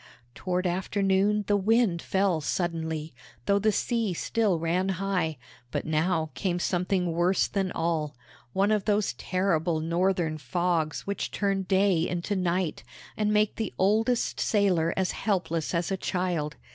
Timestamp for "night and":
12.35-13.31